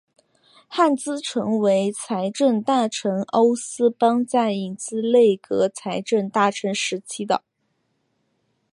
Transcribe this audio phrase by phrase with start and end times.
[0.67, 7.43] 汉兹曾为财政大臣欧思邦在影子内阁财政大臣时期的。